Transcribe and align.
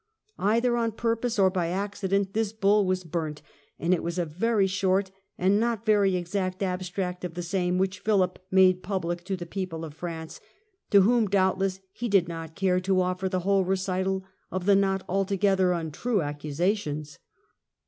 Either 0.39 0.75
on 0.75 0.91
purpose 0.91 1.37
or 1.37 1.51
by 1.51 1.67
accident 1.67 2.33
this 2.33 2.51
Bull 2.53 2.87
was 2.87 3.03
burnt, 3.03 3.43
and 3.77 3.93
it 3.93 4.01
was 4.01 4.17
a 4.17 4.25
very 4.25 4.65
short 4.65 5.11
and 5.37 5.59
not 5.59 5.85
very 5.85 6.15
exact 6.15 6.63
abstract 6.63 7.23
of 7.23 7.35
the 7.35 7.43
same 7.43 7.77
which 7.77 7.99
Philip 7.99 8.43
made 8.49 8.81
public 8.81 9.23
to 9.25 9.37
the 9.37 9.45
people 9.45 9.85
of 9.85 9.93
France, 9.93 10.39
to 10.89 11.01
whom 11.01 11.27
doubtless 11.27 11.81
he 11.91 12.09
did 12.09 12.27
not 12.27 12.55
care 12.55 12.79
to 12.79 12.99
offer 12.99 13.29
the 13.29 13.41
whole 13.41 13.63
recital 13.63 14.25
of 14.49 14.65
the 14.65 14.75
not 14.75 15.03
altogether 15.07 15.71
untrue 15.71 16.23
accusations. 16.23 17.19